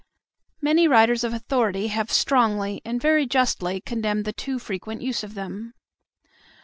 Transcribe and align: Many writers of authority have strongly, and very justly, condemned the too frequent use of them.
Many 0.63 0.87
writers 0.87 1.23
of 1.23 1.31
authority 1.31 1.89
have 1.89 2.11
strongly, 2.11 2.81
and 2.83 2.99
very 2.99 3.27
justly, 3.27 3.81
condemned 3.81 4.25
the 4.25 4.33
too 4.33 4.57
frequent 4.57 5.03
use 5.03 5.23
of 5.23 5.35
them. 5.35 5.75